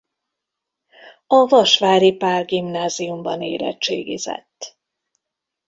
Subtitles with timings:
[1.27, 4.77] A Vasvári Pál Gimnáziumban érettségizett.